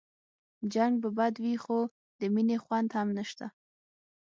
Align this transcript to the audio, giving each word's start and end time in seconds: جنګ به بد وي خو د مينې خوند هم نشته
جنګ 0.73 0.93
به 1.01 1.09
بد 1.17 1.33
وي 1.43 1.55
خو 1.63 1.79
د 2.19 2.21
مينې 2.33 2.57
خوند 2.63 2.89
هم 2.97 3.07
نشته 3.17 3.45